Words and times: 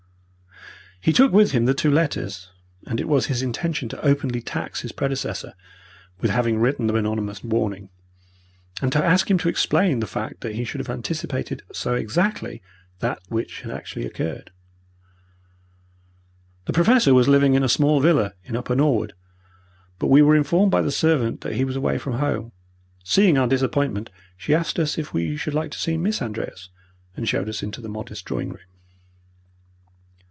He 1.03 1.13
took 1.13 1.31
with 1.31 1.49
him 1.51 1.65
the 1.65 1.73
two 1.73 1.89
letters, 1.89 2.51
and 2.85 2.99
it 2.99 3.07
was 3.07 3.25
his 3.25 3.41
intention 3.41 3.89
to 3.89 4.05
openly 4.05 4.39
tax 4.39 4.81
his 4.81 4.91
predecessor 4.91 5.55
with 6.19 6.29
having 6.29 6.59
written 6.59 6.85
the 6.85 6.93
anonymous 6.93 7.43
warning, 7.43 7.89
and 8.83 8.91
to 8.91 9.03
ask 9.03 9.27
him 9.31 9.39
to 9.39 9.49
explain 9.49 9.99
the 9.99 10.05
fact 10.05 10.41
that 10.41 10.53
he 10.53 10.63
should 10.63 10.77
have 10.77 10.91
anticipated 10.91 11.63
so 11.73 11.95
exactly 11.95 12.61
that 12.99 13.17
which 13.29 13.61
had 13.61 13.71
actually 13.71 14.05
occurred. 14.05 14.51
The 16.65 16.73
Professor 16.73 17.15
was 17.15 17.27
living 17.27 17.55
in 17.55 17.63
a 17.63 17.67
small 17.67 17.99
villa 17.99 18.35
in 18.43 18.55
Upper 18.55 18.75
Norwood, 18.75 19.13
but 19.97 20.05
we 20.05 20.21
were 20.21 20.35
informed 20.35 20.69
by 20.71 20.83
the 20.83 20.91
servant 20.91 21.41
that 21.41 21.55
he 21.55 21.65
was 21.65 21.75
away 21.75 21.97
from 21.97 22.19
home. 22.19 22.51
Seeing 23.03 23.39
our 23.39 23.47
disappointment, 23.47 24.11
she 24.37 24.53
asked 24.53 24.77
us 24.77 24.99
if 24.99 25.15
we 25.15 25.35
should 25.35 25.55
like 25.55 25.71
to 25.71 25.79
see 25.79 25.97
Miss 25.97 26.21
Andreas, 26.21 26.69
and 27.17 27.27
showed 27.27 27.49
us 27.49 27.63
into 27.63 27.81
the 27.81 27.89
modest 27.89 28.23
drawing 28.25 28.49
room. 28.49 28.57